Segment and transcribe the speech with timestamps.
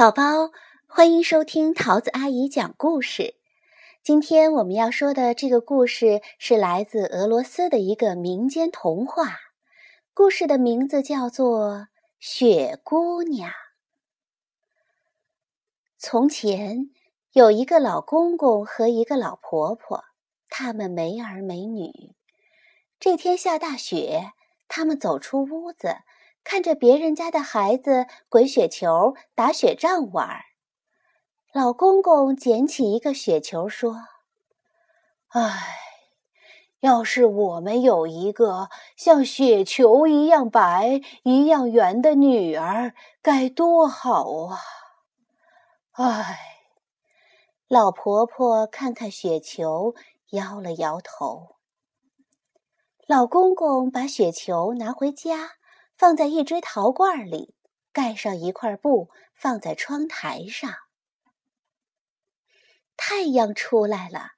[0.00, 0.50] 宝宝，
[0.86, 3.34] 欢迎收听桃子阿姨讲故事。
[4.02, 9.36] 今天我们要说的这个故事是来自俄罗斯的一个民间童话，
[10.14, 11.72] 故事的名字叫做
[12.18, 13.50] 《雪姑娘》。
[15.98, 16.88] 从前
[17.32, 20.04] 有一个老公公和一个老婆婆，
[20.48, 22.14] 他们没儿没女。
[22.98, 24.32] 这天下大雪，
[24.66, 25.96] 他们走出屋子。
[26.42, 30.40] 看着别人家的孩子滚雪球、打雪仗玩，
[31.52, 33.96] 老公公捡起一个雪球说
[35.28, 35.78] ：“唉，
[36.80, 44.58] 要是我们有一个像雪球一样白、一样圆的女儿，该多好啊！”
[45.92, 46.38] 唉，
[47.68, 49.94] 老婆婆看看雪球，
[50.30, 51.56] 摇了摇头。
[53.06, 55.59] 老公公把雪球拿回家。
[56.00, 57.54] 放在一只陶罐里，
[57.92, 60.74] 盖上一块布，放在窗台上。
[62.96, 64.30] 太阳出来了，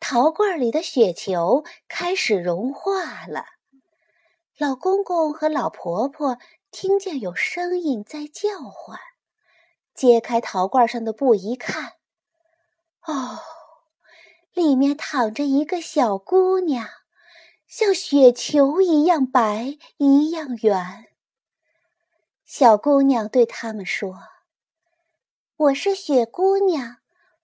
[0.00, 3.46] 陶罐里的雪球开始融化了。
[4.58, 6.36] 老公公和老婆婆
[6.70, 8.98] 听见有声音在叫唤，
[9.94, 11.92] 揭开陶罐上的布一看，
[13.06, 13.38] 哦，
[14.52, 16.86] 里面躺着一个小姑娘。
[17.68, 21.08] 像雪球一样白，一样圆。
[22.42, 24.16] 小姑娘对他们说
[25.54, 26.96] ：“我是雪姑娘，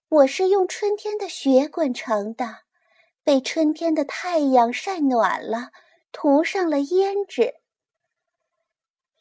[0.09, 2.61] 我是用春天的雪滚成的，
[3.23, 5.69] 被春天的太阳晒暖了，
[6.11, 7.53] 涂上了胭脂。”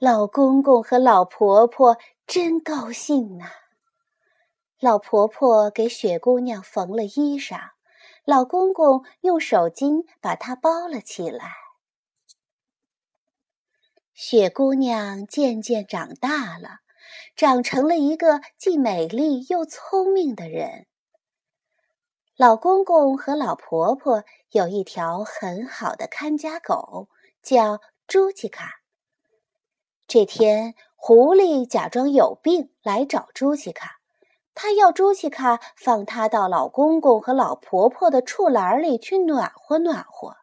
[0.00, 3.50] 老公公和老婆婆真高兴呐！
[4.80, 7.73] 老婆婆给雪姑娘缝了衣裳。
[8.25, 11.53] 老公公用手巾把它包了起来。
[14.14, 16.78] 雪姑娘渐渐长大了，
[17.36, 20.86] 长成了一个既美丽又聪明的人。
[22.36, 27.08] 老公公和老婆婆有一条很好的看家狗，
[27.42, 28.80] 叫朱吉卡。
[30.07, 34.01] 这天，狐狸假装有病来找朱吉卡。
[34.54, 40.36] 他要朱奇卡放他到老公公和老婆婆的畜栏里去暖和暖和。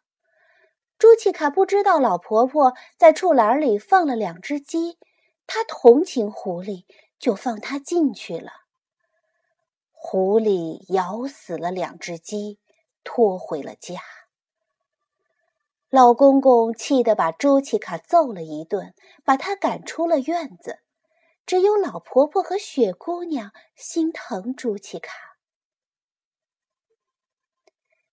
[0.97, 4.99] 朱奇卡不知道老婆婆在畜栏里放了两只鸡，
[5.47, 6.85] 他同情狐狸，
[7.17, 8.51] 就放它进去了。
[9.94, 12.59] 狐狸咬死了两只鸡，
[13.03, 13.99] 拖回了家。
[15.89, 18.93] 老公公气得把朱奇卡揍了一顿，
[19.25, 20.79] 把他赶出了院子。
[21.46, 25.13] 只有老婆婆和雪姑娘心疼朱奇卡。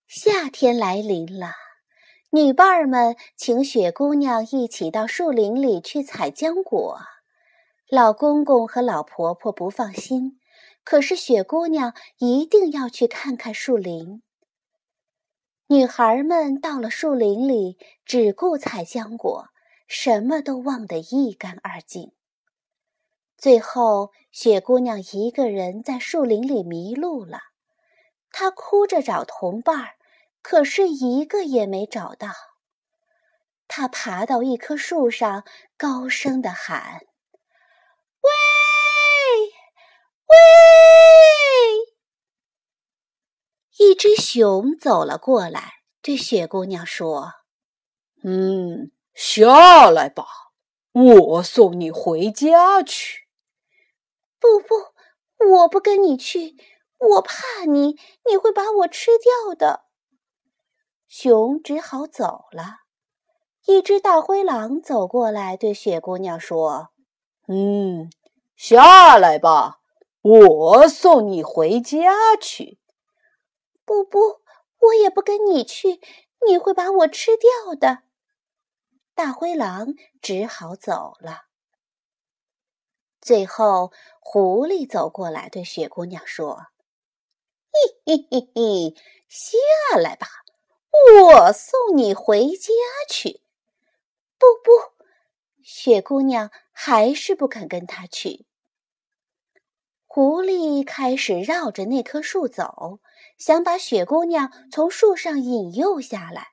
[0.07, 1.53] 夏天来临了，
[2.31, 6.99] 女伴儿们请雪姑娘一起到树林里去采浆果。
[7.89, 10.41] 老公公和老婆婆不放心，
[10.83, 14.23] 可是雪姑娘一定要去看看树林。
[15.69, 19.49] 女孩们到了树林里，只顾采浆果，
[19.87, 22.13] 什么都忘得一干二净。
[23.39, 27.39] 最后，雪姑娘一个人在树林里迷路了。
[28.33, 29.95] 她哭着找同伴儿，
[30.43, 32.31] 可是一个也没找到。
[33.69, 35.45] 她爬到一棵树上，
[35.77, 37.07] 高声地喊
[38.21, 38.31] ：“喂，
[40.27, 40.35] 喂！”
[43.79, 47.35] 一只熊走了过来，对雪姑娘说
[48.25, 50.27] ：“嗯，下来吧，
[50.93, 53.27] 我送你回家去。”
[54.41, 56.57] 不不，我不跟你去，
[56.99, 59.85] 我怕你，你会把我吃掉的。
[61.07, 62.81] 熊只好走了。
[63.67, 66.91] 一只大灰狼走过来，对雪姑娘说
[67.49, 68.11] ：“嗯，
[68.57, 69.81] 下来吧，
[70.23, 72.79] 我送你回家去。”
[73.85, 74.41] 不不，
[74.81, 76.01] 我也不跟你去，
[76.47, 78.05] 你会把我吃掉的。
[79.15, 81.48] 大灰狼只好走了。
[83.29, 86.69] 最后，狐狸走过来，对雪姑娘说
[87.71, 88.95] ：“嘿嘿嘿嘿，
[89.29, 90.27] 下来吧，
[91.21, 92.73] 我送你回家
[93.11, 93.43] 去。”
[94.41, 95.05] 不不，
[95.63, 98.47] 雪姑娘还是不肯跟他去。
[100.07, 103.01] 狐狸开始绕着那棵树走，
[103.37, 106.53] 想把雪姑娘从树上引诱下来，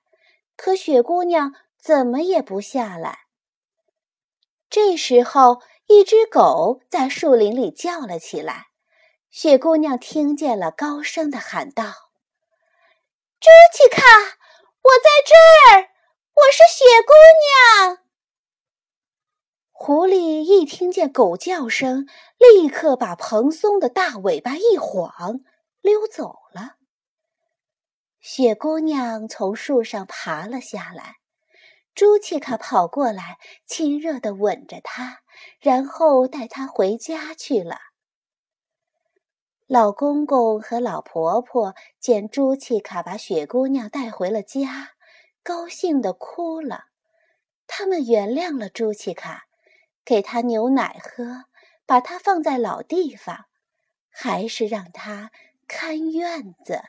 [0.58, 3.20] 可雪姑娘怎么也不下来。
[4.70, 8.68] 这时候，一只狗在树林里叫了起来，
[9.30, 11.84] 雪姑娘听见了，高声的喊道
[13.40, 15.36] ：“朱奇卡，我在这
[15.76, 15.90] 儿，
[16.34, 17.14] 我是雪姑
[17.92, 18.00] 娘。”
[19.72, 22.08] 狐狸一听见狗叫声，
[22.40, 25.42] 立刻把蓬松的大尾巴一晃，
[25.82, 26.78] 溜走了。
[28.22, 31.18] 雪姑娘从树上爬了下来，
[31.96, 35.20] 朱奇卡跑过来，亲热的吻着她，
[35.60, 37.78] 然后带她回家去了。
[39.66, 44.90] 老公公和老婆婆见朱奇卡把雪姑娘带回了家，
[45.42, 46.86] 高兴的哭了。
[47.66, 49.46] 他们原谅了朱奇卡。
[50.06, 51.46] 给他牛奶喝，
[51.88, 53.46] 把他放在老地方，
[54.12, 55.32] 还是让他
[55.68, 56.84] 看院子。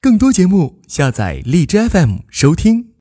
[0.00, 2.93] 更多节目，下载荔枝 FM 收听。